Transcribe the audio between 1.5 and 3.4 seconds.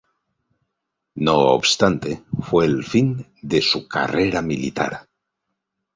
obstante fue el fin